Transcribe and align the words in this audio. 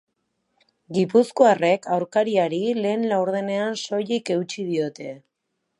Gipuzkoarrek 0.97 1.85
aurkariari 1.97 2.63
lehen 2.81 3.07
laurdenean 3.13 3.79
soilik 3.87 4.37
eutsi 4.39 4.69
diote. 4.73 5.17